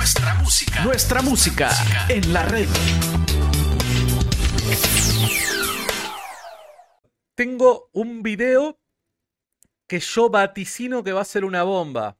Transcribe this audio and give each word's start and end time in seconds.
Nuestra 0.00 0.34
música. 0.36 0.82
Nuestra 0.82 1.20
música 1.20 1.70
en 2.08 2.32
la 2.32 2.42
red. 2.44 2.66
Tengo 7.34 7.90
un 7.92 8.22
video 8.22 8.80
que 9.86 10.00
yo 10.00 10.30
vaticino 10.30 11.04
que 11.04 11.12
va 11.12 11.20
a 11.20 11.24
ser 11.26 11.44
una 11.44 11.64
bomba. 11.64 12.16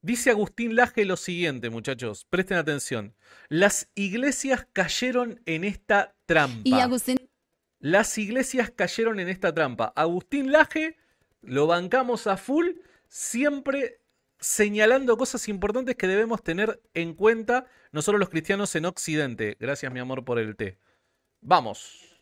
Dice 0.00 0.30
Agustín 0.30 0.76
Laje 0.76 1.04
lo 1.04 1.16
siguiente, 1.16 1.70
muchachos, 1.70 2.24
presten 2.30 2.56
atención. 2.56 3.16
Las 3.48 3.90
iglesias 3.96 4.68
cayeron 4.72 5.42
en 5.44 5.64
esta 5.64 6.14
trampa. 6.24 6.60
Y 6.62 6.74
Agustín 6.74 7.18
las 7.80 8.16
iglesias 8.16 8.70
cayeron 8.70 9.18
en 9.18 9.28
esta 9.28 9.52
trampa. 9.52 9.92
Agustín 9.96 10.52
Laje, 10.52 10.96
lo 11.42 11.66
bancamos 11.66 12.28
a 12.28 12.36
full, 12.36 12.68
siempre 13.08 14.05
señalando 14.38 15.16
cosas 15.16 15.48
importantes 15.48 15.96
que 15.96 16.06
debemos 16.06 16.42
tener 16.42 16.80
en 16.94 17.14
cuenta 17.14 17.66
nosotros 17.92 18.20
los 18.20 18.28
cristianos 18.28 18.74
en 18.74 18.86
Occidente. 18.86 19.56
Gracias, 19.58 19.92
mi 19.92 20.00
amor, 20.00 20.24
por 20.24 20.38
el 20.38 20.56
té. 20.56 20.78
Vamos. 21.40 22.16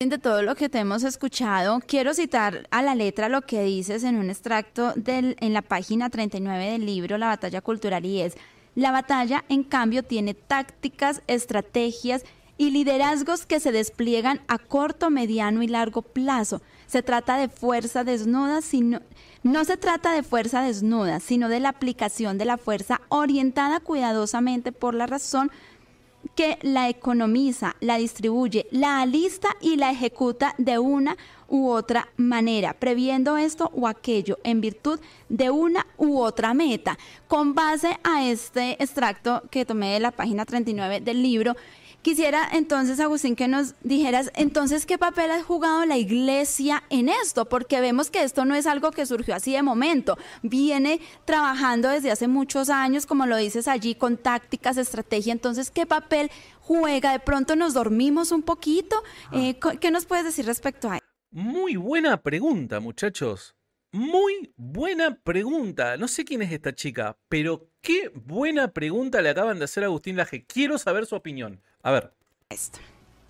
De 0.00 0.18
todo 0.18 0.42
lo 0.42 0.54
que 0.54 0.68
te 0.68 0.78
hemos 0.78 1.02
escuchado, 1.02 1.80
quiero 1.84 2.14
citar 2.14 2.68
a 2.70 2.82
la 2.82 2.94
letra 2.94 3.28
lo 3.28 3.42
que 3.42 3.62
dices 3.62 4.04
en 4.04 4.14
un 4.14 4.30
extracto 4.30 4.92
del, 4.94 5.36
en 5.40 5.52
la 5.52 5.62
página 5.62 6.08
39 6.08 6.70
del 6.70 6.86
libro 6.86 7.18
La 7.18 7.26
batalla 7.26 7.60
cultural 7.60 8.06
y 8.06 8.20
es, 8.20 8.36
la 8.76 8.92
batalla 8.92 9.44
en 9.48 9.64
cambio 9.64 10.04
tiene 10.04 10.34
tácticas, 10.34 11.22
estrategias 11.26 12.24
y 12.58 12.70
liderazgos 12.70 13.44
que 13.44 13.58
se 13.58 13.72
despliegan 13.72 14.40
a 14.46 14.58
corto, 14.58 15.10
mediano 15.10 15.64
y 15.64 15.66
largo 15.66 16.02
plazo. 16.02 16.62
Se 16.88 17.02
trata 17.02 17.36
de 17.36 17.48
fuerza 17.48 18.02
desnuda, 18.02 18.62
sino, 18.62 19.00
no 19.42 19.64
se 19.64 19.76
trata 19.76 20.12
de 20.12 20.22
fuerza 20.22 20.62
desnuda, 20.62 21.20
sino 21.20 21.48
de 21.48 21.60
la 21.60 21.68
aplicación 21.68 22.38
de 22.38 22.46
la 22.46 22.56
fuerza 22.56 23.02
orientada 23.10 23.78
cuidadosamente 23.78 24.72
por 24.72 24.94
la 24.94 25.06
razón 25.06 25.52
que 26.34 26.58
la 26.62 26.88
economiza, 26.88 27.76
la 27.80 27.96
distribuye, 27.96 28.66
la 28.70 29.00
alista 29.00 29.48
y 29.60 29.76
la 29.76 29.90
ejecuta 29.90 30.54
de 30.58 30.78
una 30.78 31.16
u 31.48 31.68
otra 31.68 32.08
manera, 32.16 32.74
previendo 32.74 33.36
esto 33.36 33.70
o 33.74 33.86
aquello 33.86 34.38
en 34.44 34.60
virtud 34.60 34.98
de 35.28 35.50
una 35.50 35.86
u 35.96 36.20
otra 36.20 36.54
meta. 36.54 36.98
Con 37.26 37.54
base 37.54 37.98
a 38.02 38.26
este 38.26 38.82
extracto 38.82 39.42
que 39.50 39.64
tomé 39.64 39.92
de 39.92 40.00
la 40.00 40.10
página 40.10 40.44
39 40.44 41.00
del 41.00 41.22
libro, 41.22 41.54
Quisiera 42.02 42.48
entonces, 42.52 43.00
Agustín, 43.00 43.34
que 43.34 43.48
nos 43.48 43.74
dijeras, 43.82 44.30
entonces, 44.34 44.86
¿qué 44.86 44.98
papel 44.98 45.32
ha 45.32 45.42
jugado 45.42 45.84
la 45.84 45.96
iglesia 45.96 46.84
en 46.90 47.08
esto? 47.08 47.46
Porque 47.46 47.80
vemos 47.80 48.10
que 48.10 48.22
esto 48.22 48.44
no 48.44 48.54
es 48.54 48.66
algo 48.66 48.92
que 48.92 49.04
surgió 49.04 49.34
así 49.34 49.52
de 49.52 49.62
momento, 49.62 50.16
viene 50.42 51.00
trabajando 51.24 51.88
desde 51.88 52.12
hace 52.12 52.28
muchos 52.28 52.70
años, 52.70 53.04
como 53.04 53.26
lo 53.26 53.36
dices 53.36 53.66
allí, 53.66 53.96
con 53.96 54.16
tácticas, 54.16 54.76
estrategia. 54.76 55.32
Entonces, 55.32 55.70
¿qué 55.70 55.86
papel 55.86 56.30
juega? 56.60 57.12
De 57.12 57.18
pronto 57.18 57.56
nos 57.56 57.74
dormimos 57.74 58.30
un 58.30 58.42
poquito. 58.42 59.02
Eh, 59.32 59.58
¿Qué 59.80 59.90
nos 59.90 60.06
puedes 60.06 60.24
decir 60.24 60.46
respecto 60.46 60.88
a 60.90 60.96
eso? 60.98 61.06
Muy 61.30 61.76
buena 61.76 62.22
pregunta, 62.22 62.80
muchachos. 62.80 63.57
Muy 63.90 64.52
buena 64.56 65.18
pregunta. 65.22 65.96
No 65.96 66.08
sé 66.08 66.24
quién 66.24 66.42
es 66.42 66.52
esta 66.52 66.74
chica, 66.74 67.16
pero 67.28 67.68
qué 67.80 68.10
buena 68.14 68.72
pregunta 68.72 69.22
le 69.22 69.30
acaban 69.30 69.58
de 69.58 69.64
hacer 69.64 69.82
a 69.82 69.86
Agustín 69.86 70.16
Laje. 70.16 70.44
Quiero 70.44 70.76
saber 70.76 71.06
su 71.06 71.14
opinión. 71.14 71.60
A 71.82 71.92
ver. 71.92 72.12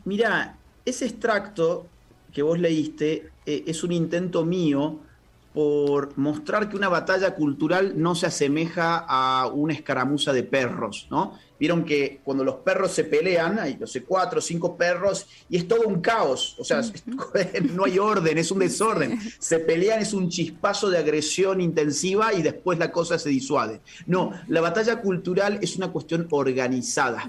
Mira, 0.04 0.58
ese 0.84 1.06
extracto 1.06 1.86
que 2.32 2.42
vos 2.42 2.58
leíste 2.58 3.30
eh, 3.46 3.64
es 3.66 3.84
un 3.84 3.92
intento 3.92 4.44
mío 4.44 5.00
por 5.58 6.16
mostrar 6.16 6.68
que 6.68 6.76
una 6.76 6.88
batalla 6.88 7.34
cultural 7.34 7.94
no 8.00 8.14
se 8.14 8.26
asemeja 8.26 9.04
a 9.08 9.48
una 9.48 9.72
escaramuza 9.72 10.32
de 10.32 10.44
perros, 10.44 11.08
¿no? 11.10 11.36
Vieron 11.58 11.84
que 11.84 12.20
cuando 12.22 12.44
los 12.44 12.54
perros 12.58 12.92
se 12.92 13.02
pelean, 13.02 13.58
hay, 13.58 13.76
no 13.76 13.88
sé, 13.88 14.04
cuatro 14.04 14.38
o 14.38 14.40
cinco 14.40 14.76
perros, 14.76 15.26
y 15.50 15.56
es 15.56 15.66
todo 15.66 15.80
un 15.88 16.00
caos, 16.00 16.54
o 16.60 16.64
sea, 16.64 16.80
no 17.74 17.86
hay 17.86 17.98
orden, 17.98 18.38
es 18.38 18.52
un 18.52 18.60
desorden. 18.60 19.18
Se 19.40 19.58
pelean, 19.58 20.00
es 20.00 20.12
un 20.12 20.28
chispazo 20.28 20.90
de 20.90 20.98
agresión 20.98 21.60
intensiva 21.60 22.32
y 22.32 22.42
después 22.42 22.78
la 22.78 22.92
cosa 22.92 23.18
se 23.18 23.28
disuade. 23.28 23.80
No, 24.06 24.30
la 24.46 24.60
batalla 24.60 25.00
cultural 25.00 25.58
es 25.60 25.76
una 25.76 25.90
cuestión 25.90 26.28
organizada, 26.30 27.28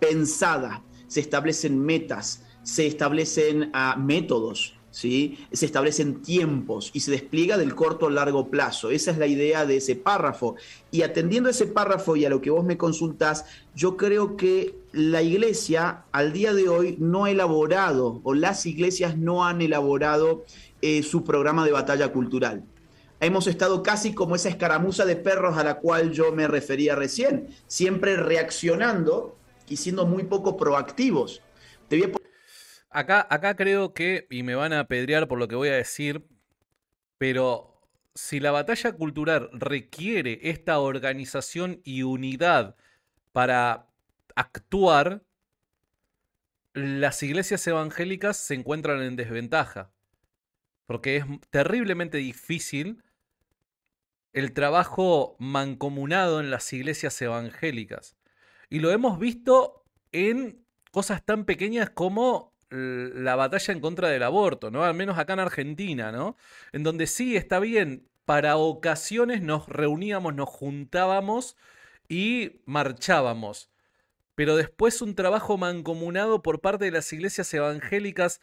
pensada, 0.00 0.82
se 1.06 1.20
establecen 1.20 1.78
metas, 1.78 2.42
se 2.64 2.88
establecen 2.88 3.70
ah, 3.74 3.94
métodos, 3.96 4.74
¿sí? 4.94 5.44
se 5.52 5.66
establecen 5.66 6.22
tiempos 6.22 6.90
y 6.92 7.00
se 7.00 7.10
despliega 7.10 7.58
del 7.58 7.74
corto 7.74 8.06
al 8.06 8.14
largo 8.14 8.48
plazo. 8.48 8.90
Esa 8.90 9.10
es 9.10 9.18
la 9.18 9.26
idea 9.26 9.66
de 9.66 9.78
ese 9.78 9.96
párrafo. 9.96 10.54
Y 10.92 11.02
atendiendo 11.02 11.48
a 11.48 11.50
ese 11.50 11.66
párrafo 11.66 12.14
y 12.14 12.24
a 12.24 12.30
lo 12.30 12.40
que 12.40 12.50
vos 12.50 12.64
me 12.64 12.78
consultás, 12.78 13.44
yo 13.74 13.96
creo 13.96 14.36
que 14.36 14.76
la 14.92 15.20
iglesia 15.20 16.04
al 16.12 16.32
día 16.32 16.54
de 16.54 16.68
hoy 16.68 16.96
no 17.00 17.24
ha 17.24 17.30
elaborado, 17.32 18.20
o 18.22 18.34
las 18.34 18.66
iglesias 18.66 19.18
no 19.18 19.44
han 19.44 19.62
elaborado 19.62 20.44
eh, 20.80 21.02
su 21.02 21.24
programa 21.24 21.64
de 21.64 21.72
batalla 21.72 22.12
cultural. 22.12 22.62
Hemos 23.18 23.48
estado 23.48 23.82
casi 23.82 24.14
como 24.14 24.36
esa 24.36 24.48
escaramuza 24.48 25.04
de 25.04 25.16
perros 25.16 25.58
a 25.58 25.64
la 25.64 25.80
cual 25.80 26.12
yo 26.12 26.30
me 26.30 26.46
refería 26.46 26.94
recién, 26.94 27.48
siempre 27.66 28.16
reaccionando 28.16 29.36
y 29.68 29.76
siendo 29.76 30.06
muy 30.06 30.22
poco 30.22 30.56
proactivos. 30.56 31.42
Te 31.88 31.98
voy 31.98 32.12
a 32.12 32.23
Acá, 32.94 33.26
acá 33.28 33.56
creo 33.56 33.92
que, 33.92 34.28
y 34.30 34.44
me 34.44 34.54
van 34.54 34.72
a 34.72 34.78
apedrear 34.78 35.26
por 35.26 35.40
lo 35.40 35.48
que 35.48 35.56
voy 35.56 35.68
a 35.68 35.74
decir, 35.74 36.28
pero 37.18 37.82
si 38.14 38.38
la 38.38 38.52
batalla 38.52 38.92
cultural 38.92 39.50
requiere 39.52 40.38
esta 40.42 40.78
organización 40.78 41.80
y 41.82 42.04
unidad 42.04 42.76
para 43.32 43.88
actuar, 44.36 45.24
las 46.72 47.20
iglesias 47.24 47.66
evangélicas 47.66 48.36
se 48.36 48.54
encuentran 48.54 49.02
en 49.02 49.16
desventaja. 49.16 49.90
Porque 50.86 51.16
es 51.16 51.24
terriblemente 51.50 52.18
difícil 52.18 53.02
el 54.32 54.52
trabajo 54.52 55.34
mancomunado 55.40 56.38
en 56.38 56.52
las 56.52 56.72
iglesias 56.72 57.20
evangélicas. 57.20 58.16
Y 58.70 58.78
lo 58.78 58.92
hemos 58.92 59.18
visto 59.18 59.84
en 60.12 60.64
cosas 60.92 61.24
tan 61.24 61.44
pequeñas 61.44 61.90
como 61.90 62.53
la 62.74 63.36
batalla 63.36 63.72
en 63.72 63.80
contra 63.80 64.08
del 64.08 64.22
aborto, 64.22 64.70
¿no? 64.70 64.84
Al 64.84 64.94
menos 64.94 65.18
acá 65.18 65.34
en 65.34 65.40
Argentina, 65.40 66.12
¿no? 66.12 66.36
En 66.72 66.82
donde 66.82 67.06
sí 67.06 67.36
está 67.36 67.60
bien, 67.60 68.08
para 68.24 68.56
ocasiones 68.56 69.42
nos 69.42 69.68
reuníamos, 69.68 70.34
nos 70.34 70.48
juntábamos 70.48 71.56
y 72.08 72.60
marchábamos. 72.66 73.70
Pero 74.34 74.56
después 74.56 75.00
un 75.02 75.14
trabajo 75.14 75.56
mancomunado 75.56 76.42
por 76.42 76.60
parte 76.60 76.86
de 76.86 76.90
las 76.90 77.12
iglesias 77.12 77.52
evangélicas 77.54 78.40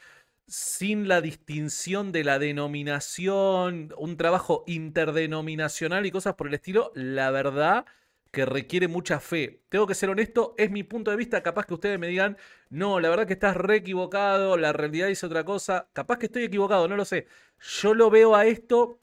sin 0.47 1.07
la 1.07 1.21
distinción 1.21 2.11
de 2.11 2.23
la 2.23 2.39
denominación, 2.39 3.93
un 3.97 4.17
trabajo 4.17 4.63
interdenominacional 4.67 6.05
y 6.05 6.11
cosas 6.11 6.35
por 6.35 6.47
el 6.47 6.53
estilo, 6.53 6.91
la 6.95 7.31
verdad 7.31 7.85
que 8.31 8.45
requiere 8.45 8.87
mucha 8.87 9.19
fe. 9.19 9.61
Tengo 9.69 9.85
que 9.85 9.93
ser 9.93 10.09
honesto, 10.09 10.55
es 10.57 10.71
mi 10.71 10.83
punto 10.83 11.11
de 11.11 11.17
vista, 11.17 11.43
capaz 11.43 11.65
que 11.65 11.73
ustedes 11.73 11.99
me 11.99 12.07
digan, 12.07 12.37
no, 12.69 12.99
la 12.99 13.09
verdad 13.09 13.27
que 13.27 13.33
estás 13.33 13.55
re 13.57 13.77
equivocado, 13.77 14.57
la 14.57 14.73
realidad 14.73 15.07
dice 15.07 15.25
otra 15.25 15.43
cosa, 15.43 15.87
capaz 15.93 16.17
que 16.17 16.27
estoy 16.27 16.43
equivocado, 16.43 16.87
no 16.87 16.95
lo 16.95 17.05
sé. 17.05 17.27
Yo 17.59 17.93
lo 17.93 18.09
veo 18.09 18.35
a 18.35 18.45
esto 18.45 18.99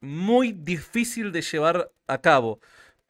muy 0.00 0.52
difícil 0.52 1.30
de 1.30 1.42
llevar 1.42 1.92
a 2.06 2.20
cabo. 2.20 2.60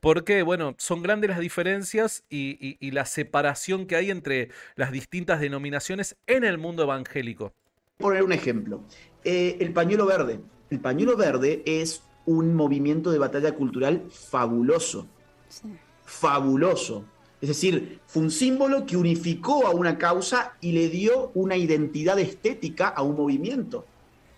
Porque, 0.01 0.43
bueno, 0.43 0.75
son 0.79 1.03
grandes 1.03 1.31
las 1.31 1.41
diferencias 1.41 2.25
y, 2.31 2.91
la 2.91 3.05
separación 3.05 3.87
que 3.87 3.97
hay 3.97 4.11
entre 4.11 4.49
las 4.75 4.93
distintas 4.93 5.41
denominaciones 5.41 6.17
en 6.27 6.43
el 6.43 6.57
mundo 6.57 6.85
evangélico. 6.85 7.53
Poner 7.99 8.23
un 8.23 8.33
ejemplo. 8.33 8.83
Eh, 9.25 9.59
el 9.61 9.75
pañuelo 9.75 10.07
verde. 10.07 10.41
El 10.71 10.81
pañuelo 10.81 11.19
verde 11.19 11.63
es 11.67 12.03
un 12.25 12.55
movimiento 12.55 13.11
de 13.11 13.19
batalla 13.19 13.53
cultural 13.53 14.07
fabuloso 14.09 15.07
fabuloso. 16.05 17.05
Es 17.41 17.49
decir, 17.49 18.01
fue 18.07 18.23
un 18.23 18.31
símbolo 18.31 18.85
que 18.85 18.97
unificó 18.97 19.67
a 19.67 19.71
una 19.71 19.97
causa 19.97 20.55
y 20.61 20.73
le 20.73 20.89
dio 20.89 21.31
una 21.35 21.57
identidad 21.57 22.19
estética 22.19 22.89
a 22.89 23.03
un 23.03 23.17
movimiento. 23.17 23.87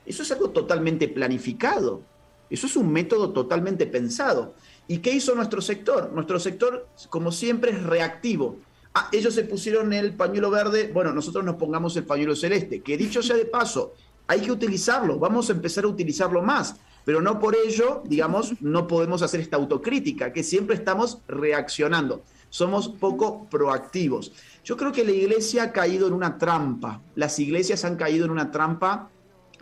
Eso 0.06 0.22
es 0.22 0.31
algo 0.31 0.50
totalmente 0.50 1.08
planificado. 1.08 2.02
Eso 2.48 2.66
es 2.66 2.76
un 2.76 2.92
método 2.92 3.32
totalmente 3.32 3.86
pensado. 3.86 4.54
¿Y 4.86 4.98
qué 4.98 5.12
hizo 5.12 5.34
nuestro 5.34 5.60
sector? 5.60 6.12
Nuestro 6.12 6.38
sector, 6.38 6.86
como 7.08 7.32
siempre, 7.32 7.72
es 7.72 7.82
reactivo. 7.82 8.58
Ah, 8.94 9.08
ellos 9.10 9.34
se 9.34 9.44
pusieron 9.44 9.92
el 9.92 10.14
pañuelo 10.14 10.50
verde, 10.50 10.90
bueno, 10.92 11.14
nosotros 11.14 11.44
nos 11.44 11.56
pongamos 11.56 11.96
el 11.96 12.04
pañuelo 12.04 12.36
celeste, 12.36 12.82
que 12.82 12.98
dicho 12.98 13.22
sea 13.22 13.36
de 13.36 13.46
paso, 13.46 13.94
hay 14.26 14.40
que 14.40 14.52
utilizarlo, 14.52 15.19
vamos 15.19 15.48
a 15.48 15.54
empezar 15.54 15.84
a 15.84 15.88
utilizarlo 15.88 16.42
más. 16.42 16.76
Pero 17.04 17.20
no 17.20 17.38
por 17.38 17.56
ello, 17.56 18.02
digamos, 18.06 18.54
no 18.60 18.87
podemos 18.87 19.22
hacer 19.22 19.40
esta 19.40 19.56
autocrítica, 19.56 20.32
que 20.32 20.43
siempre 20.43 20.76
estamos 20.76 21.19
reaccionando. 21.26 22.22
Somos 22.49 22.88
poco 22.88 23.49
proactivos. 23.49 24.32
Yo 24.64 24.76
creo 24.76 24.93
que 24.93 25.04
la 25.04 25.10
iglesia 25.10 25.64
ha 25.64 25.72
caído 25.72 26.06
en 26.06 26.12
una 26.12 26.38
trampa. 26.38 27.02
Las 27.14 27.38
iglesias 27.38 27.84
han 27.84 27.96
caído 27.96 28.26
en 28.26 28.31
una 28.31 28.50
trampa 28.50 29.10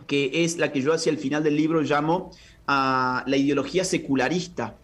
que 0.07 0.43
es 0.43 0.57
la 0.57 0.71
que 0.71 0.81
yo 0.81 0.93
hacia 0.93 1.11
el 1.11 1.17
final 1.17 1.43
del 1.43 1.55
libro 1.55 1.81
llamo 1.81 2.31
a 2.67 3.23
la 3.27 3.37
ideología 3.37 3.83
secularista. 3.85 4.75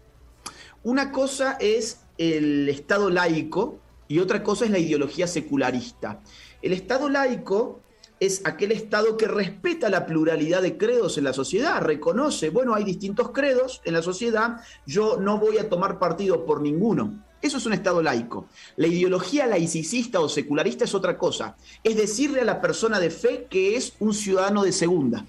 una 0.84 1.12
cosa 1.12 1.58
es 1.60 2.02
el 2.18 2.70
Estado 2.70 3.10
laico 3.10 3.80
y 4.08 4.20
otra 4.20 4.42
cosa 4.42 4.66
es 4.66 4.72
la 4.72 4.80
ideología 4.80 5.28
secularista. 5.28 6.22
El 6.62 6.72
Estado 6.72 7.10
laico 7.10 7.82
es 8.20 8.42
aquel 8.46 8.72
Estado 8.72 9.18
que 9.18 9.28
respeta 9.28 9.90
la 9.90 10.06
pluralidad 10.06 10.62
de 10.62 10.78
credos 10.78 11.18
en 11.18 11.24
la 11.24 11.34
sociedad, 11.34 11.82
reconoce, 11.82 12.50
bueno, 12.50 12.74
hay 12.74 12.84
distintos 12.84 13.32
credos 13.32 13.82
en 13.86 13.94
la 13.94 14.02
sociedad, 14.02 14.62
yo 14.86 15.18
no 15.18 15.38
voy 15.38 15.58
a 15.58 15.70
tomar 15.70 16.00
partido 16.00 16.46
por 16.46 16.62
ninguno. 16.62 17.24
Eso 17.42 17.58
es 17.58 17.66
un 17.68 17.74
Estado 17.74 18.02
laico. 18.02 18.48
La 18.78 18.88
ideología 18.88 19.46
laicista 19.46 20.20
o 20.20 20.28
secularista 20.28 20.86
es 20.86 20.96
otra 20.96 21.18
cosa. 21.18 21.56
Es 21.84 21.96
decirle 21.96 22.42
a 22.42 22.46
la 22.46 22.60
persona 22.62 23.00
de 23.00 23.12
fe 23.12 23.46
que 23.48 23.76
es 23.76 23.94
un 24.00 24.16
ciudadano 24.16 24.64
de 24.64 24.72
segunda. 24.72 25.24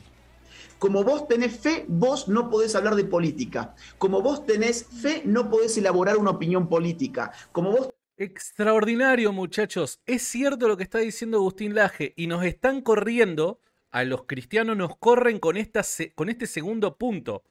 Como 0.79 1.05
vos 1.05 1.29
tenés 1.29 1.59
fe, 1.59 1.85
vos 1.89 2.29
no 2.29 2.49
podés 2.49 2.75
hablar 2.77 2.95
de 2.95 3.05
política. 3.05 3.75
Como 3.99 4.23
vos 4.23 4.47
tenés 4.47 4.87
fe, 4.87 5.23
no 5.27 5.51
podés 5.51 5.77
elaborar 5.77 6.17
una 6.17 6.31
opinión 6.31 6.69
política. 6.69 7.33
Como 7.53 7.73
vos 7.73 7.91
Extraordinario, 8.21 9.33
muchachos. 9.33 10.01
Es 10.05 10.23
cierto 10.25 10.67
lo 10.67 10.77
que 10.77 10.83
está 10.83 10.99
diciendo 10.99 11.37
Agustín 11.37 11.77
Laje 11.77 12.15
y 12.17 12.27
nos 12.27 12.45
están 12.45 12.81
corriendo, 12.81 13.61
a 13.93 14.03
los 14.03 14.25
cristianos 14.25 14.77
nos 14.77 14.97
corren 14.97 15.39
con, 15.39 15.57
esta, 15.57 15.83
con 16.17 16.29
este 16.29 16.49
segundo 16.49 16.99
punto. 16.99 17.45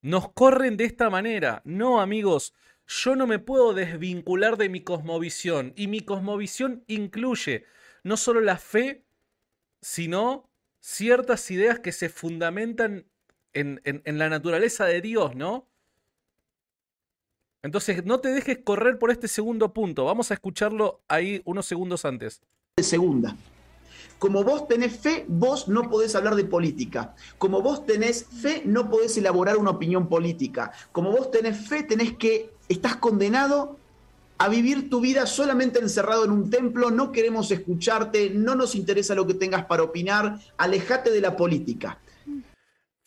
Nos 0.00 0.32
corren 0.32 0.78
de 0.78 0.84
esta 0.84 1.10
manera. 1.10 1.60
No, 1.66 2.00
amigos, 2.00 2.54
yo 2.86 3.16
no 3.16 3.26
me 3.26 3.38
puedo 3.38 3.74
desvincular 3.74 4.56
de 4.56 4.70
mi 4.70 4.80
cosmovisión 4.80 5.74
y 5.76 5.88
mi 5.88 6.00
cosmovisión 6.00 6.82
incluye 6.86 7.66
no 8.02 8.16
solo 8.16 8.40
la 8.40 8.56
fe, 8.56 9.04
sino 9.82 10.48
ciertas 10.80 11.50
ideas 11.50 11.80
que 11.80 11.92
se 11.92 12.08
fundamentan 12.08 13.04
en, 13.52 13.82
en 13.84 14.18
la 14.18 14.30
naturaleza 14.30 14.86
de 14.86 15.02
Dios, 15.02 15.36
¿no? 15.36 15.69
Entonces, 17.62 18.04
no 18.04 18.20
te 18.20 18.28
dejes 18.28 18.58
correr 18.64 18.98
por 18.98 19.10
este 19.10 19.28
segundo 19.28 19.72
punto. 19.72 20.04
Vamos 20.06 20.30
a 20.30 20.34
escucharlo 20.34 21.02
ahí 21.08 21.42
unos 21.44 21.66
segundos 21.66 22.04
antes. 22.04 22.40
Segunda. 22.80 23.36
Como 24.18 24.44
vos 24.44 24.68
tenés 24.68 24.98
fe, 24.98 25.24
vos 25.28 25.68
no 25.68 25.88
podés 25.90 26.14
hablar 26.14 26.34
de 26.34 26.44
política. 26.44 27.14
Como 27.38 27.62
vos 27.62 27.86
tenés 27.86 28.24
fe, 28.24 28.62
no 28.64 28.90
podés 28.90 29.16
elaborar 29.16 29.56
una 29.56 29.70
opinión 29.70 30.08
política. 30.08 30.72
Como 30.92 31.10
vos 31.10 31.30
tenés 31.30 31.68
fe, 31.68 31.82
tenés 31.82 32.16
que, 32.16 32.52
estás 32.68 32.96
condenado 32.96 33.78
a 34.36 34.48
vivir 34.48 34.88
tu 34.88 35.00
vida 35.00 35.26
solamente 35.26 35.80
encerrado 35.80 36.24
en 36.24 36.30
un 36.30 36.48
templo, 36.48 36.90
no 36.90 37.12
queremos 37.12 37.50
escucharte, 37.50 38.30
no 38.30 38.54
nos 38.54 38.74
interesa 38.74 39.14
lo 39.14 39.26
que 39.26 39.34
tengas 39.34 39.66
para 39.66 39.82
opinar, 39.82 40.38
alejate 40.56 41.10
de 41.10 41.20
la 41.20 41.36
política. 41.36 41.98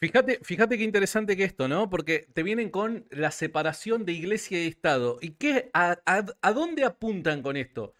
Fíjate, 0.04 0.42
fíjate 0.44 0.78
qué 0.78 0.84
interesante 0.84 1.38
que 1.38 1.46
esto, 1.46 1.70
¿no? 1.70 1.90
Porque 1.90 2.28
te 2.34 2.44
vienen 2.44 2.70
con 2.72 3.08
la 3.10 3.32
separación 3.32 4.04
de 4.04 4.12
iglesia 4.12 4.62
y 4.62 4.68
Estado. 4.68 5.18
¿Y 5.22 5.30
qué, 5.36 5.70
a, 5.74 5.96
dónde 6.54 6.84
apuntan 6.84 7.42
con 7.42 7.56
esto? 7.56 7.94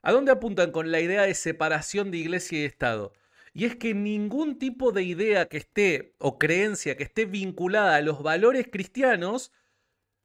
¿A 0.00 0.12
dónde 0.12 0.30
apuntan 0.30 0.70
con 0.70 0.92
la 0.92 1.00
idea 1.00 1.22
de 1.22 1.34
separación 1.34 2.12
de 2.12 2.18
iglesia 2.18 2.60
y 2.60 2.64
Estado? 2.64 3.12
Y 3.54 3.64
es 3.64 3.74
que 3.74 3.92
ningún 3.92 4.60
tipo 4.60 4.92
de 4.92 5.02
idea 5.02 5.46
que 5.46 5.56
esté 5.56 6.14
o 6.18 6.38
creencia 6.38 6.96
que 6.96 7.02
esté 7.02 7.24
vinculada 7.24 7.96
a 7.96 8.02
los 8.02 8.22
valores 8.22 8.68
cristianos 8.70 9.50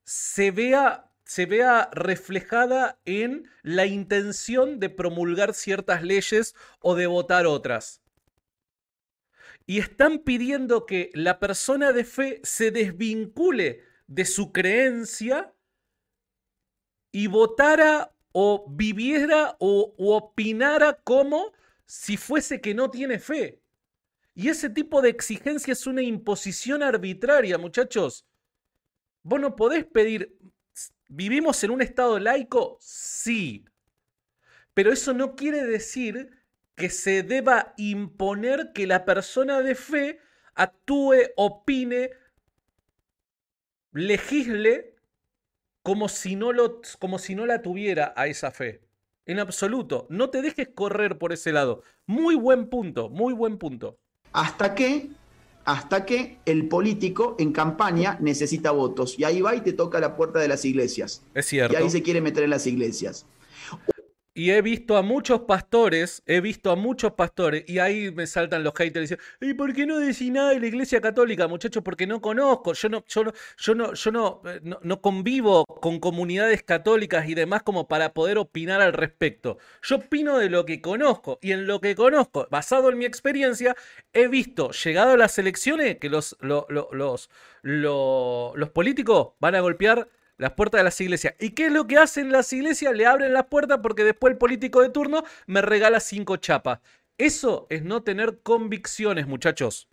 se 0.04 0.52
vea, 0.52 1.10
se 1.24 1.48
vea 1.48 1.90
reflejada 1.94 3.00
en 3.06 3.50
la 3.64 3.88
intención 3.88 4.80
de 4.80 4.92
promulgar 4.92 5.56
ciertas 5.56 6.04
leyes 6.04 6.54
o 6.80 6.94
de 6.94 7.08
votar 7.08 7.48
otras 7.48 8.03
y 9.66 9.80
están 9.80 10.20
pidiendo 10.20 10.86
que 10.86 11.10
la 11.14 11.40
persona 11.40 11.94
de 11.94 12.04
fe 12.04 12.42
se 12.44 12.72
desvincule 12.72 13.84
de 14.08 14.26
su 14.26 14.52
creencia 14.52 15.54
y 17.12 17.28
votara 17.28 18.14
o 18.34 18.66
viviera 18.68 19.56
o, 19.60 19.94
opinara 19.98 21.00
como 21.04 21.54
si 21.86 22.18
fuese 22.18 22.60
que 22.60 22.74
no 22.74 22.90
tiene 22.90 23.20
fe. 23.20 23.62
Y 24.36 24.50
ese 24.50 24.70
tipo 24.70 25.02
de 25.02 25.10
exigencia 25.10 25.72
es 25.72 25.86
una 25.86 26.02
imposición 26.02 26.82
arbitraria, 26.82 27.58
muchachos. 27.58 28.26
Vos 29.22 29.40
no 29.40 29.56
podés 29.56 29.86
pedir, 29.86 30.36
¿vivimos 31.08 31.64
en 31.64 31.72
un 31.72 31.82
estado 31.82 32.20
laico? 32.20 32.78
Sí. 32.82 33.64
Pero 34.74 34.92
eso 34.92 35.14
no 35.14 35.36
quiere 35.36 35.64
decir 35.64 36.43
que 36.76 36.90
se 36.90 37.24
deba 37.24 37.74
imponer 37.78 38.72
que 38.74 38.88
la 38.88 39.06
persona 39.06 39.62
de 39.62 39.76
fe 39.76 40.20
actúe, 40.56 41.16
opine, 41.36 42.12
legisle 43.92 44.96
como 45.84 46.10
si 46.10 46.36
no, 46.36 46.54
lo, 46.54 46.82
como 47.00 47.20
si 47.20 47.36
no 47.36 47.46
la 47.46 47.62
tuviera 47.62 48.14
a 48.16 48.28
esa 48.28 48.52
fe. 48.52 48.82
En 49.26 49.40
absoluto, 49.40 50.08
no 50.10 50.30
te 50.30 50.42
dejes 50.42 50.70
correr 50.74 51.18
por 51.18 51.32
ese 51.32 51.52
lado. 51.52 51.84
Muy 52.06 52.36
buen 52.36 52.68
punto, 52.68 53.10
muy 53.10 53.34
buen 53.34 53.58
punto. 53.58 53.98
Hasta 54.34 54.76
que, 54.76 55.10
hasta 55.66 56.06
que 56.06 56.40
el 56.46 56.68
político 56.68 57.36
en 57.40 57.54
campaña 57.54 58.18
necesita 58.20 58.72
votos. 58.72 59.18
Y 59.18 59.24
ahí 59.24 59.42
va 59.42 59.56
y 59.56 59.62
te 59.62 59.74
toca 59.74 60.00
la 60.00 60.16
puerta 60.16 60.40
de 60.40 60.48
las 60.48 60.66
iglesias. 60.66 61.22
Es 61.34 61.46
cierto. 61.46 61.74
Y 61.74 61.78
ahí 61.78 61.90
se 61.90 62.02
quiere 62.02 62.20
meter 62.20 62.44
en 62.44 62.50
las 62.50 62.68
iglesias. 62.68 63.26
Y 64.36 64.50
he 64.50 64.64
visto 64.64 64.98
a 64.98 65.04
muchos 65.04 65.42
pastores, 65.42 66.24
he 66.26 66.42
visto 66.42 66.72
a 66.72 66.76
muchos 66.76 67.14
pastores, 67.14 67.66
y 67.68 67.78
ahí 67.78 68.12
me 68.12 68.26
saltan 68.26 68.64
los 68.64 68.74
haters 68.74 69.12
y 69.12 69.16
dicen, 69.16 69.20
¿y 69.42 69.54
por 69.54 69.74
qué 69.74 69.86
no 69.86 70.00
decís 70.00 70.32
nada 70.32 70.50
de 70.50 70.60
la 70.60 70.66
iglesia 70.66 71.00
católica, 71.02 71.48
muchachos? 71.48 71.84
Porque 71.84 72.08
no 72.08 72.20
conozco, 72.20 72.74
yo 72.74 72.90
no, 72.90 73.04
yo 73.08 73.26
no, 73.26 73.34
yo 73.58 73.76
no, 73.76 73.94
yo 73.94 74.42
eh, 74.48 74.60
no, 74.64 74.80
no, 74.82 75.02
convivo 75.02 75.66
con 75.66 76.00
comunidades 76.00 76.64
católicas 76.64 77.30
y 77.30 77.36
demás 77.36 77.62
como 77.62 77.88
para 77.88 78.14
poder 78.14 78.40
opinar 78.40 78.82
al 78.82 78.94
respecto. 78.94 79.60
Yo 79.84 79.98
opino 79.98 80.40
de 80.40 80.50
lo 80.50 80.66
que 80.66 80.82
conozco, 80.82 81.38
y 81.40 81.52
en 81.52 81.68
lo 81.68 81.80
que 81.80 81.94
conozco, 81.94 82.48
basado 82.50 82.90
en 82.90 82.98
mi 82.98 83.06
experiencia, 83.06 83.76
he 84.14 84.28
visto, 84.28 84.72
llegado 84.72 85.12
a 85.12 85.18
las 85.18 85.38
elecciones, 85.38 86.00
que 86.00 86.10
los, 86.10 86.36
los, 86.40 86.66
los, 86.70 87.30
los 87.62 88.70
políticos 88.72 89.34
van 89.40 89.54
a 89.54 89.62
golpear 89.62 90.08
las 90.38 90.54
puertas 90.54 90.80
de 90.80 90.84
las 90.84 91.00
iglesias. 91.02 91.36
¿Y 91.40 91.52
qué 91.52 91.68
es 91.68 91.72
lo 91.72 91.88
que 91.88 91.98
hacen 91.98 92.32
las 92.32 92.52
iglesias? 92.54 92.96
Le 92.96 93.06
abren 93.06 93.34
las 93.34 93.46
puertas 93.46 93.80
porque 93.82 94.04
después 94.04 94.32
el 94.32 94.38
político 94.38 94.82
de 94.82 94.90
turno 94.90 95.24
me 95.48 95.62
regala 95.62 96.00
cinco 96.00 96.38
chapas. 96.38 96.80
Eso 97.18 97.68
es 97.70 97.84
no 97.84 98.02
tener 98.04 98.40
convicciones, 98.42 99.28
muchachos. 99.28 99.88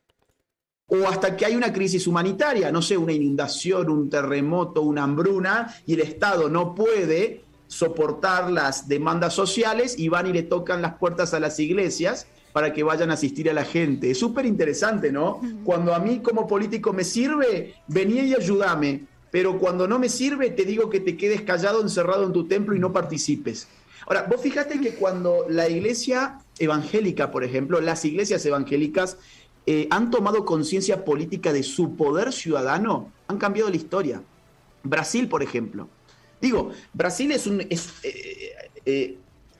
O 0.87 1.06
hasta 1.06 1.37
que 1.37 1.46
hay 1.46 1.54
una 1.54 1.72
crisis 1.72 2.06
humanitaria, 2.06 2.72
no 2.72 2.82
sé, 2.82 2.96
una 2.96 3.12
inundación, 3.12 3.90
un 3.90 4.10
terremoto, 4.10 4.82
una 4.82 5.04
hambruna, 5.04 5.72
y 5.87 5.94
el 5.94 6.00
Estado 6.00 6.48
no 6.48 6.75
puede 6.75 7.44
soportar 7.69 8.50
las 8.50 8.88
demandas 8.88 9.34
sociales 9.34 9.96
y 9.96 10.08
van 10.08 10.26
y 10.26 10.32
le 10.32 10.43
tocan 10.43 10.82
las 10.82 10.94
puertas 10.94 11.32
a 11.34 11.38
las 11.38 11.60
iglesias 11.60 12.26
para 12.53 12.72
que 12.72 12.82
vayan 12.82 13.10
a 13.10 13.15
asistir 13.15 13.48
a 13.48 13.53
la 13.53 13.65
gente. 13.65 14.10
Es 14.10 14.19
súper 14.19 14.44
interesante, 14.44 15.12
¿no? 15.12 15.41
Cuando 15.62 15.94
a 15.94 16.00
mí 16.00 16.19
como 16.19 16.48
político 16.48 16.93
me 16.93 17.05
sirve, 17.05 17.74
venía 17.86 18.24
y 18.24 18.34
ayúdame 18.34 19.05
pero 19.31 19.58
cuando 19.58 19.87
no 19.87 19.99
me 19.99 20.08
sirve 20.08 20.51
te 20.51 20.65
digo 20.65 20.91
que 20.91 21.01
te 21.01 21.17
quedes 21.17 21.43
callado, 21.43 21.81
encerrado 21.81 22.25
en 22.25 22.32
tu 22.32 22.46
templo 22.46 22.75
y 22.75 22.79
no 22.79 22.93
participes. 22.93 23.69
Ahora, 24.06 24.27
vos 24.29 24.41
fíjate 24.41 24.81
que 24.81 24.94
cuando 24.94 25.46
la 25.49 25.69
iglesia 25.69 26.39
evangélica, 26.58 27.31
por 27.31 27.44
ejemplo, 27.44 27.81
las 27.81 28.05
iglesias 28.05 28.44
evangélicas 28.44 29.19
eh, 29.67 29.87
han 29.91 30.10
tomado 30.10 30.44
conciencia 30.44 31.05
política 31.05 31.53
de 31.53 31.63
su 31.63 31.94
poder 31.94 32.32
ciudadano, 32.32 33.13
han 33.29 33.39
cambiado 33.39 33.70
la 33.70 33.77
historia. 33.77 34.22
Brasil, 34.82 35.29
por 35.29 35.43
ejemplo. 35.43 35.89
Digo, 36.41 36.70
Brasil 36.93 37.31
es 37.32 37.46
un... 37.46 37.60
Eh, 37.60 37.79
eh, 38.87 39.19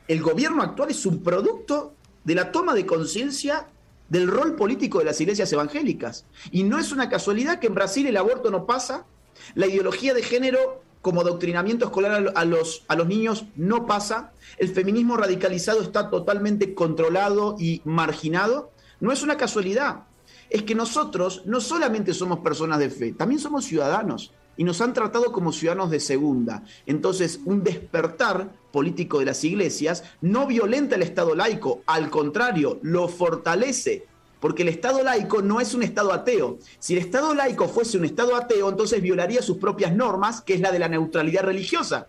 el 0.09 0.23
gobierno 0.23 0.63
actual 0.63 0.91
es 0.91 1.07
un 1.07 1.23
producto 1.23 1.95
de 2.25 2.35
la 2.35 2.51
toma 2.51 2.75
de 2.75 2.87
conciencia 2.87 3.69
del 4.09 4.27
rol 4.27 4.57
político 4.57 4.99
de 4.99 5.05
las 5.05 5.21
iglesias 5.21 5.53
evangélicas. 5.53 6.25
Y 6.51 6.65
no 6.65 6.79
es 6.79 6.91
una 6.91 7.09
casualidad 7.09 7.61
que 7.61 7.69
en 7.69 7.75
Brasil 7.75 8.07
el 8.07 8.17
aborto 8.17 8.51
no 8.51 8.67
pasa, 8.67 9.07
la 9.55 9.67
ideología 9.67 10.15
de 10.15 10.23
género 10.23 10.83
como 11.03 11.23
adoctrinamiento 11.23 11.87
escolar 11.87 12.33
a 12.35 12.45
los, 12.45 12.85
a 12.89 12.97
los 12.97 13.07
niños 13.07 13.47
no 13.57 13.87
pasa. 13.87 14.33
El 14.59 14.69
feminismo 14.69 15.17
radicalizado 15.17 15.81
está 15.81 16.11
totalmente 16.11 16.75
controlado 16.75 17.57
y 17.59 17.81
marginado. 17.85 18.71
No 19.01 19.13
es 19.13 19.23
una 19.23 19.37
casualidad. 19.37 20.05
Es 20.51 20.63
que 20.63 20.75
nosotros 20.75 21.43
no 21.47 21.61
solamente 21.61 22.13
somos 22.13 22.41
personas 22.41 22.79
de 22.81 22.91
fe, 22.91 23.13
también 23.13 23.41
somos 23.41 23.65
ciudadanos 23.65 24.33
y 24.57 24.65
nos 24.65 24.81
han 24.81 24.93
tratado 24.93 25.33
como 25.33 25.53
ciudadanos 25.53 25.91
de 25.91 26.01
segunda. 26.01 26.65
Entonces, 26.85 27.41
un 27.47 27.63
despertar 27.63 28.53
político 28.73 29.19
de 29.19 29.25
las 29.25 29.43
iglesias 29.45 30.05
no 30.21 30.47
violenta 30.47 30.97
el 30.97 31.03
Estado 31.03 31.35
laico, 31.35 31.83
al 31.87 32.11
contrario, 32.11 32.79
lo 32.83 33.09
fortalece 33.09 34.07
porque 34.41 34.63
el 34.63 34.69
Estado 34.69 35.03
laico 35.03 35.43
no 35.43 35.61
es 35.61 35.75
un 35.75 35.83
Estado 35.83 36.13
ateo. 36.13 36.59
Si 36.79 36.95
el 36.95 37.01
Estado 37.01 37.35
laico 37.35 37.69
fuese 37.69 37.99
un 37.99 38.05
Estado 38.05 38.35
ateo, 38.35 38.69
entonces 38.69 39.03
violaría 39.03 39.43
sus 39.43 39.59
propias 39.59 39.95
normas, 39.95 40.41
que 40.41 40.55
es 40.55 40.61
la 40.61 40.73
de 40.73 40.79
la 40.79 40.89
neutralidad 40.89 41.43
religiosa. 41.43 42.09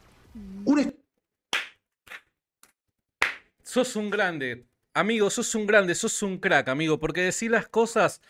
Sos 3.64 3.96
un 3.96 4.10
grande, 4.10 4.66
amigo, 4.94 5.30
sos 5.30 5.54
un 5.56 5.66
grande, 5.66 5.96
sos 5.96 6.22
un 6.24 6.38
crack, 6.38 6.70
amigo, 6.70 7.00
porque 7.00 7.22
decís 7.22 7.50
las 7.50 7.68
cosas 7.68 8.22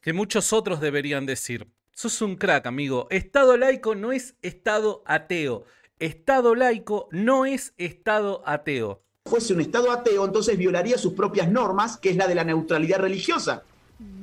que 0.00 0.12
muchos 0.12 0.52
otros 0.52 0.80
deberían 0.80 1.26
decir. 1.26 1.68
Sos 1.94 2.22
un 2.22 2.36
crack, 2.36 2.66
amigo. 2.66 3.06
Estado 3.10 3.56
laico 3.56 3.94
no 3.94 4.12
es 4.12 4.34
Estado 4.42 5.02
ateo. 5.06 5.64
Estado 5.98 6.54
laico 6.54 7.08
no 7.12 7.46
es 7.46 7.74
Estado 7.76 8.42
ateo. 8.46 9.02
Fuese 9.24 9.54
un 9.54 9.60
Estado 9.60 9.90
ateo, 9.90 10.24
entonces 10.24 10.58
violaría 10.58 10.98
sus 10.98 11.14
propias 11.14 11.50
normas, 11.50 11.96
que 11.96 12.10
es 12.10 12.16
la 12.16 12.26
de 12.26 12.34
la 12.34 12.44
neutralidad 12.44 12.98
religiosa. 12.98 13.62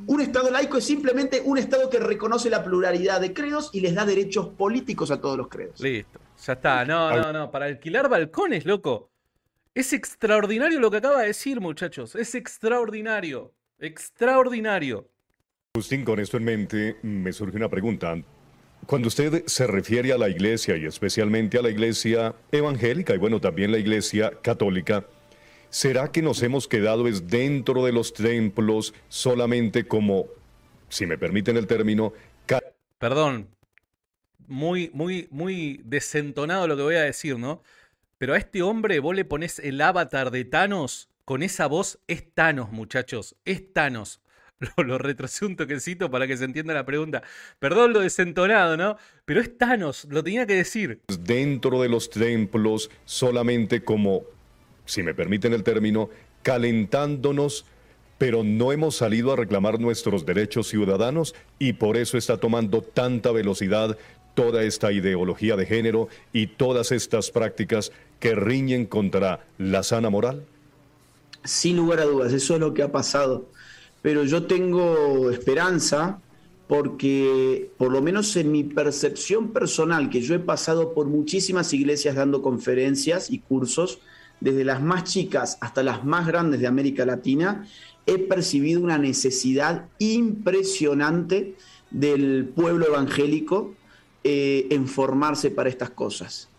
Un 0.07 0.21
Estado 0.21 0.51
laico 0.51 0.77
es 0.77 0.83
simplemente 0.83 1.41
un 1.43 1.57
Estado 1.57 1.89
que 1.89 1.99
reconoce 1.99 2.49
la 2.49 2.63
pluralidad 2.63 3.21
de 3.21 3.33
credos 3.33 3.69
y 3.73 3.79
les 3.79 3.95
da 3.95 4.05
derechos 4.05 4.49
políticos 4.49 5.09
a 5.11 5.21
todos 5.21 5.37
los 5.37 5.47
credos. 5.47 5.79
Listo, 5.79 6.19
ya 6.45 6.53
está. 6.53 6.85
No, 6.85 7.15
no, 7.15 7.31
no. 7.31 7.49
Para 7.49 7.65
alquilar 7.65 8.09
balcones, 8.09 8.65
loco. 8.65 9.09
Es 9.73 9.93
extraordinario 9.93 10.79
lo 10.79 10.91
que 10.91 10.97
acaba 10.97 11.21
de 11.21 11.27
decir, 11.27 11.61
muchachos. 11.61 12.15
Es 12.15 12.35
extraordinario. 12.35 13.53
Extraordinario. 13.79 15.07
Agustín, 15.75 16.03
con 16.03 16.19
esto 16.19 16.37
en 16.37 16.43
mente, 16.43 16.97
me 17.03 17.31
surge 17.31 17.55
una 17.55 17.69
pregunta. 17.69 18.15
Cuando 18.89 19.07
usted 19.07 19.43
se 19.45 19.67
refiere 19.67 20.13
a 20.13 20.17
la 20.17 20.29
iglesia 20.29 20.75
y 20.75 20.85
especialmente 20.85 21.59
a 21.59 21.61
la 21.61 21.69
iglesia 21.69 22.33
evangélica 22.51 23.13
y 23.13 23.19
bueno, 23.19 23.39
también 23.39 23.71
la 23.71 23.77
iglesia 23.77 24.31
católica, 24.41 25.05
¿será 25.69 26.11
que 26.11 26.23
nos 26.23 26.41
hemos 26.41 26.67
quedado 26.67 27.07
es 27.07 27.27
dentro 27.27 27.85
de 27.85 27.91
los 27.91 28.15
templos 28.15 28.95
solamente 29.07 29.87
como, 29.87 30.25
si 30.89 31.05
me 31.05 31.19
permiten 31.19 31.55
el 31.55 31.67
término, 31.67 32.13
Perdón, 32.97 33.47
muy, 34.47 34.89
muy, 34.91 35.27
muy 35.29 35.81
desentonado 35.85 36.67
lo 36.67 36.75
que 36.75 36.81
voy 36.81 36.95
a 36.95 37.03
decir, 37.03 37.37
¿no? 37.37 37.61
Pero 38.17 38.33
a 38.33 38.37
este 38.37 38.63
hombre 38.63 38.99
vos 38.99 39.15
le 39.15 39.23
pones 39.23 39.59
el 39.59 39.79
avatar 39.81 40.31
de 40.31 40.45
Thanos, 40.45 41.09
con 41.25 41.43
esa 41.43 41.67
voz 41.67 41.99
es 42.07 42.33
Thanos, 42.33 42.71
muchachos, 42.71 43.35
es 43.45 43.71
Thanos. 43.71 44.19
Lo, 44.77 44.83
lo 44.83 44.97
retrocé 44.97 45.45
un 45.45 45.55
toquecito 45.55 46.11
para 46.11 46.27
que 46.27 46.35
se 46.35 46.45
entienda 46.45 46.73
la 46.73 46.85
pregunta. 46.85 47.23
Perdón 47.59 47.93
lo 47.93 47.99
desentonado, 48.01 48.75
¿no? 48.75 48.97
Pero 49.25 49.41
es 49.41 49.57
Thanos, 49.57 50.05
lo 50.09 50.23
tenía 50.23 50.45
que 50.45 50.55
decir. 50.55 51.01
Dentro 51.21 51.81
de 51.81 51.89
los 51.89 52.09
templos 52.09 52.89
solamente 53.05 53.83
como, 53.83 54.23
si 54.85 55.01
me 55.03 55.13
permiten 55.13 55.53
el 55.53 55.63
término, 55.63 56.09
calentándonos, 56.43 57.65
pero 58.17 58.43
no 58.43 58.73
hemos 58.73 58.97
salido 58.97 59.31
a 59.31 59.37
reclamar 59.37 59.79
nuestros 59.79 60.25
derechos 60.25 60.67
ciudadanos 60.67 61.35
y 61.57 61.73
por 61.73 61.95
eso 61.95 62.17
está 62.17 62.37
tomando 62.37 62.81
tanta 62.81 63.31
velocidad 63.31 63.97
toda 64.33 64.63
esta 64.63 64.91
ideología 64.91 65.55
de 65.55 65.65
género 65.65 66.09
y 66.33 66.47
todas 66.47 66.91
estas 66.91 67.31
prácticas 67.31 67.91
que 68.19 68.35
riñen 68.35 68.85
contra 68.85 69.45
la 69.57 69.83
sana 69.83 70.09
moral? 70.09 70.45
Sin 71.45 71.77
lugar 71.77 71.99
a 72.01 72.03
dudas, 72.03 72.33
eso 72.33 72.55
es 72.55 72.59
lo 72.59 72.73
que 72.73 72.83
ha 72.83 72.91
pasado 72.91 73.47
pero 74.01 74.23
yo 74.23 74.43
tengo 74.43 75.29
esperanza 75.29 76.19
porque 76.67 77.71
por 77.77 77.91
lo 77.91 77.99
menos 78.01 78.35
en 78.35 78.51
mi 78.51 78.63
percepción 78.63 79.49
personal, 79.51 80.11
que 80.11 80.21
yo 80.21 80.35
he 80.35 80.39
pasado 80.39 80.93
por 80.93 81.07
muchísimas 81.07 81.73
iglesias 81.73 82.15
dando 82.15 82.43
conferencias 82.43 83.31
y 83.31 83.39
cursos, 83.39 83.99
desde 84.39 84.63
las 84.63 84.79
más 84.79 85.03
chicas 85.05 85.57
hasta 85.61 85.81
las 85.81 86.05
más 86.05 86.27
grandes 86.27 86.59
de 86.59 86.67
América 86.67 87.05
Latina, 87.05 87.65
he 88.05 88.19
percibido 88.19 88.81
una 88.81 88.99
necesidad 88.99 89.85
impresionante 89.97 91.55
del 91.89 92.51
pueblo 92.55 92.87
evangélico 92.87 93.73
eh, 94.23 94.67
en 94.69 94.87
formarse 94.87 95.49
para 95.49 95.69
estas 95.69 95.89
cosas. 95.89 96.49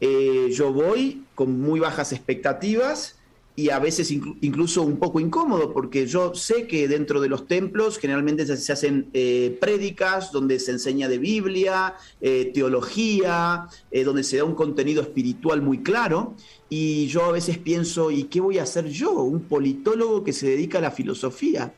Eh, 0.00 0.50
yo 0.52 0.72
voy 0.72 1.22
con 1.36 1.60
muy 1.60 1.78
bajas 1.78 2.12
expectativas, 2.12 3.19
y 3.56 3.70
a 3.70 3.78
veces 3.78 4.10
incluso 4.10 4.82
un 4.82 4.98
poco 4.98 5.20
incómodo, 5.20 5.72
porque 5.72 6.06
yo 6.06 6.34
sé 6.34 6.66
que 6.66 6.88
dentro 6.88 7.20
de 7.20 7.28
los 7.28 7.46
templos 7.46 7.98
generalmente 7.98 8.46
se, 8.46 8.72
hacen 8.72 9.10
eh, 9.12 9.56
prédicas 9.60 10.32
donde 10.32 10.58
se 10.58 10.70
enseña 10.72 11.08
de 11.08 11.18
Biblia, 11.18 11.94
eh, 12.20 12.50
teología, 12.54 13.66
eh, 13.90 14.04
donde 14.04 14.24
se 14.24 14.38
da 14.38 14.44
un 14.44 14.54
contenido 14.54 15.02
espiritual 15.02 15.62
muy 15.62 15.82
claro, 15.82 16.36
y 16.68 17.08
yo 17.08 17.24
a 17.24 17.32
veces 17.32 17.58
pienso, 17.58 18.10
¿y 18.10 18.24
qué 18.24 18.40
voy 18.40 18.58
a 18.58 18.62
hacer 18.62 18.86
yo? 18.86 19.10
Un 19.12 19.42
politólogo 19.42 20.24
que 20.24 20.32
se 20.32 20.48
dedica 20.48 20.78
a 20.78 20.82
la 20.82 20.90
filosofía. 20.90 21.74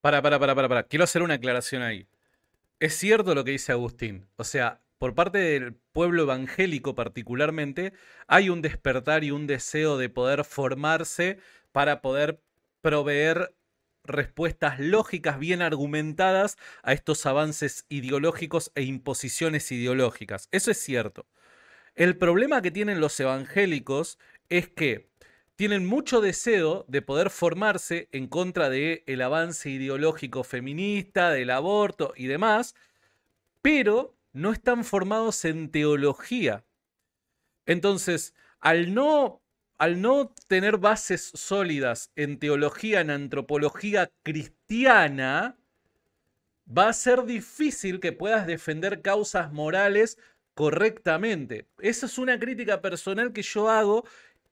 Para, 0.00 0.20
para, 0.20 0.40
para, 0.40 0.54
para, 0.54 0.68
para. 0.68 0.82
Quiero 0.84 1.04
hacer 1.04 1.22
una 1.22 1.34
aclaración 1.34 1.82
ahí. 1.82 2.06
Es 2.80 2.96
cierto 2.96 3.34
lo 3.36 3.44
que 3.44 3.52
dice 3.52 3.70
Agustín. 3.70 4.26
O 4.36 4.42
sea, 4.42 4.80
por 4.98 5.14
parte 5.14 5.38
del 5.38 5.76
pueblo 5.92 6.22
evangélico 6.22 6.94
particularmente, 6.94 7.92
hay 8.26 8.48
un 8.50 8.62
despertar 8.62 9.24
y 9.24 9.30
un 9.30 9.46
deseo 9.46 9.98
de 9.98 10.08
poder 10.08 10.44
formarse 10.44 11.38
para 11.72 12.02
poder 12.02 12.42
proveer 12.80 13.54
respuestas 14.04 14.80
lógicas 14.80 15.38
bien 15.38 15.62
argumentadas 15.62 16.58
a 16.82 16.92
estos 16.92 17.24
avances 17.26 17.86
ideológicos 17.88 18.72
e 18.74 18.82
imposiciones 18.82 19.70
ideológicas. 19.70 20.48
Eso 20.50 20.70
es 20.70 20.78
cierto. 20.78 21.26
El 21.94 22.16
problema 22.16 22.62
que 22.62 22.70
tienen 22.70 23.00
los 23.00 23.18
evangélicos 23.20 24.18
es 24.48 24.68
que 24.68 25.10
tienen 25.56 25.86
mucho 25.86 26.20
deseo 26.20 26.84
de 26.88 27.02
poder 27.02 27.30
formarse 27.30 28.08
en 28.12 28.26
contra 28.26 28.70
del 28.70 29.02
el 29.06 29.22
avance 29.22 29.70
ideológico 29.70 30.42
feminista, 30.42 31.30
del 31.30 31.50
aborto 31.50 32.14
y 32.16 32.26
demás, 32.26 32.74
pero 33.60 34.16
no 34.32 34.52
están 34.52 34.84
formados 34.84 35.44
en 35.44 35.70
teología. 35.70 36.64
Entonces, 37.66 38.34
al 38.60 38.94
no, 38.94 39.42
al 39.78 40.00
no 40.00 40.34
tener 40.48 40.78
bases 40.78 41.32
sólidas 41.34 42.10
en 42.16 42.38
teología, 42.38 43.00
en 43.00 43.10
antropología 43.10 44.10
cristiana, 44.22 45.56
va 46.66 46.88
a 46.88 46.92
ser 46.92 47.24
difícil 47.24 48.00
que 48.00 48.12
puedas 48.12 48.46
defender 48.46 49.02
causas 49.02 49.52
morales 49.52 50.18
correctamente. 50.54 51.66
Esa 51.80 52.06
es 52.06 52.18
una 52.18 52.38
crítica 52.38 52.80
personal 52.80 53.32
que 53.32 53.42
yo 53.42 53.70
hago 53.70 54.04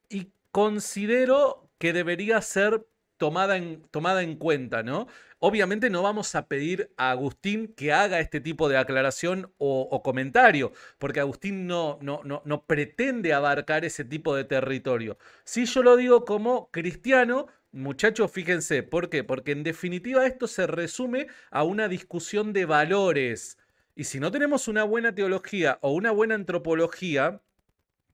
y 0.08 0.32
considero 0.50 1.68
que 1.78 1.92
debería 1.92 2.40
ser 2.42 2.87
tomada 3.16 3.56
en, 3.56 3.82
tomada 3.90 4.22
en 4.22 4.37
cuenta, 4.37 4.82
¿no? 4.82 5.06
Obviamente 5.42 5.88
no 5.88 6.02
vamos 6.02 6.35
a 6.35 6.49
pedir 6.49 6.92
a 6.99 7.11
Agustín 7.11 7.68
que 7.75 7.92
haga 7.92 8.20
este 8.20 8.40
tipo 8.40 8.68
de 8.68 8.76
aclaración 8.76 9.52
o, 9.56 10.02
comentario, 10.02 10.73
porque 10.99 11.20
Agustín 11.20 11.66
no, 11.66 11.99
no, 12.02 12.20
no, 12.25 12.66
pretende 12.66 13.32
abarcar 13.32 13.87
ese 13.87 14.04
tipo 14.04 14.37
de 14.37 14.44
territorio. 14.44 15.16
Si 15.44 15.64
yo 15.64 15.82
lo 15.82 15.97
digo 15.97 16.25
como 16.25 16.70
cristiano, 16.70 17.47
Muchachos, 17.73 18.32
fíjense, 18.32 18.82
¿por 18.82 19.11
qué? 19.11 19.23
Porque 19.23 19.52
en 19.52 19.62
definitiva 19.62 20.26
esto 20.26 20.49
se 20.49 20.66
resume 20.66 21.28
a 21.52 21.62
una 21.62 21.87
discusión 21.87 22.52
de 22.52 22.64
valores. 22.64 23.59
Y 23.94 24.04
si 24.04 24.18
no 24.18 24.32
tenemos 24.32 24.66
una 24.66 24.82
buena 24.82 25.14
teología 25.14 25.78
o 25.80 25.92
una 25.92 26.11
buena 26.11 26.35
antropología, 26.35 27.40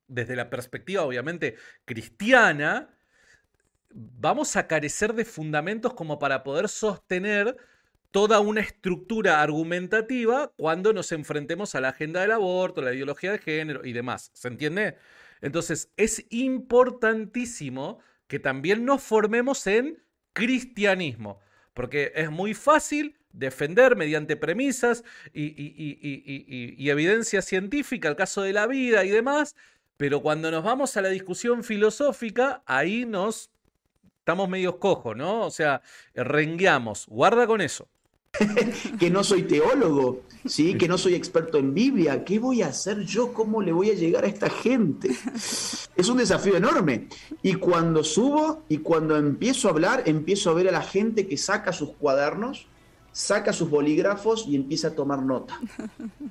desde 0.09 0.37
la 0.37 0.50
perspectiva 0.50 1.02
obviamente 1.02 1.56
cristiana, 1.87 2.96
vamos 3.97 4.57
a 4.57 4.67
carecer 4.67 5.15
de 5.15 5.25
fundamentos 5.25 5.95
como 5.95 6.19
para 6.19 6.43
poder 6.45 6.69
sostener 6.69 7.57
toda 8.11 8.41
una 8.41 8.61
estructura 8.61 9.43
argumentativa 9.43 10.53
cuando 10.57 10.93
nos 10.93 11.12
enfrentemos 11.12 11.75
a 11.75 11.81
la 11.81 11.88
agenda 11.91 12.21
del 12.21 12.33
aborto, 12.33 12.83
la 12.83 12.95
ideología 12.95 13.33
de 13.33 13.38
género 13.38 13.85
y 13.85 13.93
demás. 13.93 14.31
¿Se 14.35 14.49
entiende? 14.49 14.97
Entonces, 15.41 15.91
es 15.97 16.26
importantísimo 16.31 17.99
que 18.26 18.38
también 18.38 18.85
nos 18.85 19.03
formemos 19.03 19.67
en 19.67 20.03
cristianismo, 20.33 21.41
porque 21.73 22.12
es 22.15 22.31
muy 22.31 22.55
fácil 22.55 23.17
defender 23.33 23.97
mediante 23.97 24.37
premisas 24.37 25.05
y, 25.33 25.55
y, 25.57 26.91
evidencia 26.91 27.43
científica 27.43 28.09
el 28.09 28.17
caso 28.17 28.43
de 28.43 28.53
la 28.53 28.67
vida 28.67 29.05
y 29.05 29.11
demás, 29.11 29.57
pero 29.97 30.23
cuando 30.23 30.50
nos 30.50 30.65
vamos 30.65 30.97
a 30.97 31.03
la 31.03 31.09
discusión 31.09 31.65
filosófica, 31.65 32.62
ahí 32.67 33.05
nos 33.05 33.50
estamos 34.26 34.49
medio 34.49 34.80
cojos, 34.80 35.16
¿no? 35.16 35.47
O 35.47 35.52
sea, 35.52 35.83
rengueamos. 36.12 37.06
Guarda 37.06 37.47
con 37.47 37.61
eso. 37.61 37.87
que 38.99 39.09
no 39.09 39.23
soy 39.23 39.45
teólogo, 39.45 40.23
¿sí? 40.45 40.76
que 40.76 40.88
no 40.88 40.99
soy 40.99 41.14
experto 41.14 41.59
en 41.59 41.73
Biblia. 41.73 42.25
¿Qué 42.25 42.40
voy 42.40 42.61
a 42.62 42.66
hacer 42.66 43.02
yo? 43.02 43.33
¿Cómo 43.33 43.62
le 43.62 43.71
voy 43.71 43.90
a 43.90 43.95
llegar 43.95 44.25
a 44.25 44.26
esta 44.26 44.50
gente? 44.50 45.11
Es 45.95 46.09
un 46.09 46.16
desafío 46.16 46.56
enorme. 46.56 47.09
Y 47.40 47.54
cuando 47.54 48.02
subo 48.02 48.64
y 48.68 48.78
cuando 48.78 49.16
empiezo 49.16 49.68
a 49.68 49.71
hablar, 49.71 50.02
empiezo 50.06 50.50
a 50.50 50.54
ver 50.54 50.68
a 50.68 50.73
la 50.73 50.83
gente 50.83 51.28
que 51.28 51.37
saca 51.37 51.73
sus 51.73 51.90
cuadernos, 51.92 52.66
saca 53.12 53.52
sus 53.52 53.71
bolígrafos 53.71 54.47
y 54.49 54.56
empieza 54.56 54.88
a 54.88 54.95
tomar 54.97 55.23
nota. 55.23 55.61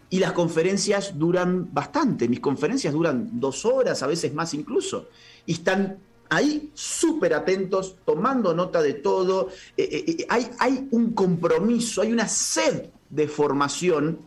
Y 0.09 0.19
las 0.19 0.33
conferencias 0.33 1.17
duran 1.17 1.73
bastante. 1.73 2.27
Mis 2.27 2.41
conferencias 2.41 2.93
duran 2.93 3.39
dos 3.39 3.63
horas, 3.63 4.03
a 4.03 4.07
veces 4.07 4.33
más 4.33 4.53
incluso. 4.53 5.07
Y 5.45 5.53
están 5.53 5.97
ahí 6.29 6.71
súper 6.73 7.33
atentos, 7.33 7.97
tomando 8.05 8.53
nota 8.53 8.81
de 8.81 8.95
todo. 8.95 9.49
Eh, 9.77 9.89
eh, 9.91 10.03
eh, 10.07 10.25
hay, 10.29 10.49
hay 10.59 10.87
un 10.91 11.13
compromiso, 11.13 12.01
hay 12.01 12.11
una 12.11 12.27
sed 12.27 12.89
de 13.09 13.27
formación 13.27 14.19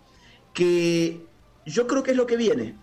que 0.52 1.24
yo 1.66 1.86
creo 1.86 2.02
que 2.02 2.12
es 2.12 2.16
lo 2.16 2.26
que 2.26 2.36
viene. 2.36 2.76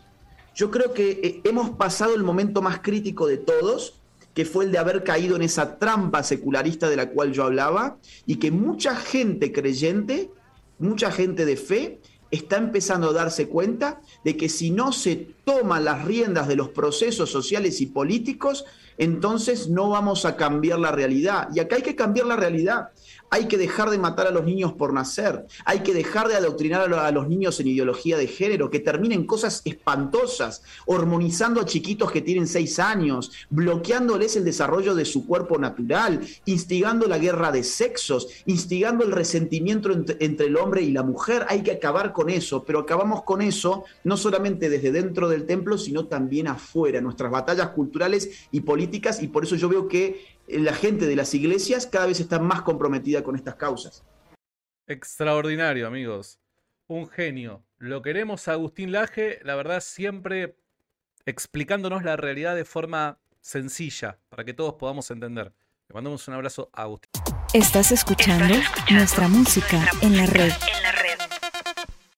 Yo 0.56 0.72
creo 0.72 0.94
que 0.94 1.42
hemos 1.44 1.72
pasado 1.72 2.16
el 2.16 2.24
momento 2.24 2.62
más 2.62 2.80
crítico 2.80 3.28
de 3.28 3.38
todos, 3.38 4.00
que 4.34 4.46
fue 4.46 4.66
el 4.66 4.72
de 4.72 4.78
haber 4.78 5.04
caído 5.04 5.36
en 5.36 5.42
esa 5.42 5.78
trampa 5.78 6.24
secularista 6.24 6.90
de 6.90 6.96
la 6.96 7.10
cual 7.10 7.34
yo 7.34 7.44
hablaba, 7.44 7.98
y 8.26 8.38
que 8.38 8.52
mucha 8.52 8.96
gente 8.96 9.52
creyente 9.52 10.30
mucha 10.78 11.12
gente 11.12 11.46
de 11.46 11.58
fe 11.58 12.00
está 12.32 12.58
empezando 12.58 13.10
a 13.10 13.14
darse 13.14 13.48
cuenta 13.48 14.02
de 14.24 14.36
que 14.36 14.50
si 14.50 14.72
no 14.72 14.92
se 14.92 15.16
toman 15.46 15.86
las 15.86 16.06
riendas 16.06 16.48
de 16.48 16.56
los 16.56 16.70
procesos 16.70 17.30
sociales 17.30 17.82
y 17.82 17.86
políticos, 17.86 18.66
entonces 18.98 19.70
no 19.70 19.90
vamos 19.90 20.26
a 20.26 20.36
cambiar 20.36 20.80
la 20.80 20.92
realidad. 20.92 21.50
Y 21.54 21.60
acá 21.60 21.78
hay 21.78 21.82
que 21.82 21.96
cambiar 21.96 22.28
la 22.28 22.36
realidad. 22.36 22.90
Hay 23.30 23.48
que 23.48 23.58
dejar 23.58 23.90
de 23.90 23.98
matar 23.98 24.28
a 24.28 24.32
los 24.32 24.46
niños 24.46 24.74
por 24.74 24.94
nacer. 24.94 25.46
Hay 25.66 25.80
que 25.80 25.94
dejar 25.94 26.28
de 26.28 26.36
adoctrinar 26.36 26.94
a 26.94 27.12
los 27.12 27.28
niños 27.28 27.60
en 27.60 27.68
ideología 27.68 28.18
de 28.18 28.28
género, 28.28 28.70
que 28.70 28.80
terminen 28.80 29.26
cosas 29.26 29.62
espantosas, 29.66 30.64
hormonizando 30.86 31.60
a 31.60 31.66
chiquitos 31.66 32.12
que 32.12 32.22
tienen 32.22 32.48
seis 32.48 32.80
años, 32.80 33.32
bloqueándoles 33.50 34.36
el 34.36 34.46
desarrollo 34.46 34.96
de 34.96 35.06
su 35.06 35.26
cuerpo 35.26 35.58
natural, 35.58 36.22
instigando 36.46 37.08
la 37.08 37.18
guerra 37.18 37.52
de 37.52 37.64
sexos, 37.64 38.28
instigando 38.46 39.04
el 39.04 39.12
resentimiento 39.12 39.92
entre, 39.92 40.46
el 40.46 40.56
hombre 40.56 40.84
y 40.84 40.92
la 40.92 41.04
mujer. 41.04 41.46
Hay 41.50 41.62
que 41.62 41.72
acabar 41.72 42.14
con 42.14 42.30
eso, 42.30 42.64
pero 42.64 42.80
acabamos 42.80 43.24
con 43.24 43.42
eso 43.42 43.84
no 44.04 44.18
solamente 44.18 44.70
desde 44.70 44.92
dentro 44.92 45.28
del 45.28 45.46
templo, 45.46 45.78
sino 45.78 46.06
también 46.06 46.48
afuera, 46.48 47.02
nuestras 47.02 47.32
batallas 47.32 47.70
culturales 47.70 48.30
y 48.52 48.62
políticas, 48.62 48.85
y 49.22 49.28
por 49.28 49.44
eso 49.44 49.56
yo 49.56 49.70
veo 49.70 49.88
que 49.88 50.26
la 50.48 50.74
gente 50.74 51.06
de 51.06 51.16
las 51.16 51.34
iglesias 51.34 51.88
cada 51.88 52.08
vez 52.08 52.20
está 52.20 52.40
más 52.40 52.62
comprometida 52.62 53.24
con 53.24 53.36
estas 53.36 53.56
causas. 53.56 54.04
Extraordinario, 54.88 55.88
amigos. 55.88 56.40
Un 56.88 57.08
genio. 57.08 57.64
Lo 57.78 58.02
queremos 58.02 58.48
a 58.48 58.54
Agustín 58.54 58.92
Laje, 58.92 59.40
la 59.44 59.56
verdad, 59.56 59.82
siempre 59.82 60.56
explicándonos 61.26 62.04
la 62.04 62.16
realidad 62.16 62.56
de 62.56 62.66
forma 62.66 63.18
sencilla, 63.42 64.20
para 64.30 64.44
que 64.44 64.54
todos 64.54 64.76
podamos 64.76 65.10
entender. 65.10 65.52
Le 65.88 65.94
mandamos 65.94 66.28
un 66.28 66.36
abrazo 66.36 66.70
a 66.74 66.84
Agustín. 66.84 67.10
Estás 67.54 67.92
escuchando 67.92 68.56
nuestra 68.92 69.28
música 69.28 69.82
en 70.02 70.18
la 70.18 70.26
red. 70.26 70.52